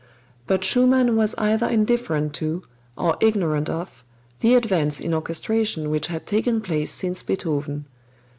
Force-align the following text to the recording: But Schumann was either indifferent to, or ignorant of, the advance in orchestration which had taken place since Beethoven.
But 0.47 0.63
Schumann 0.63 1.15
was 1.15 1.35
either 1.35 1.67
indifferent 1.67 2.33
to, 2.33 2.63
or 2.97 3.17
ignorant 3.19 3.69
of, 3.69 4.03
the 4.39 4.55
advance 4.55 4.99
in 4.99 5.13
orchestration 5.13 5.91
which 5.91 6.07
had 6.07 6.25
taken 6.25 6.59
place 6.59 6.89
since 6.89 7.21
Beethoven. 7.21 7.85